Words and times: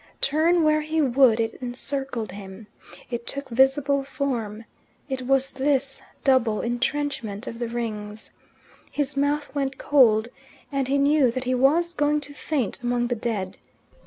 Turn 0.19 0.63
where 0.63 0.81
he 0.81 0.99
would, 0.99 1.39
it 1.39 1.59
encircled 1.61 2.31
him. 2.31 2.65
It 3.11 3.27
took 3.27 3.49
visible 3.49 4.03
form: 4.03 4.65
it 5.07 5.27
was 5.27 5.51
this 5.51 6.01
double 6.23 6.59
entrenchment 6.63 7.45
of 7.45 7.59
the 7.59 7.67
Rings. 7.67 8.31
His 8.91 9.15
mouth 9.15 9.53
went 9.53 9.77
cold, 9.77 10.29
and 10.71 10.87
he 10.87 10.97
knew 10.97 11.29
that 11.29 11.43
he 11.43 11.53
was 11.53 11.93
going 11.93 12.19
to 12.21 12.33
faint 12.33 12.81
among 12.81 13.09
the 13.09 13.15
dead. 13.15 13.57